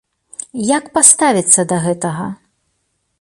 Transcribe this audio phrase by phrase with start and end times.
[0.77, 2.25] Як паставіцца да гэтага?